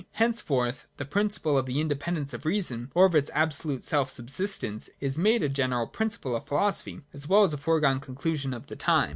Henceforth 0.13 0.87
the 0.97 1.05
principle 1.05 1.59
of 1.59 1.67
the 1.67 1.79
independence 1.79 2.33
of 2.33 2.43
Reason, 2.43 2.73
6o.J 2.73 2.73
KANT 2.73 2.73
AND 2.73 2.83
FICHTE. 2.83 2.95
1 2.95 3.03
19 3.03 3.03
or 3.03 3.05
of 3.05 3.15
its 3.21 3.31
absolute 3.55 3.83
self 3.83 4.09
subsistence, 4.09 4.89
is 4.99 5.19
made 5.19 5.43
a 5.43 5.47
general 5.47 5.85
principle 5.85 6.35
of 6.35 6.47
philosophy, 6.47 7.01
as 7.13 7.27
well 7.27 7.43
as 7.43 7.53
a 7.53 7.57
foregone 7.57 7.99
conclusion 7.99 8.51
of 8.55 8.65
the 8.65 8.75
time. 8.75 9.09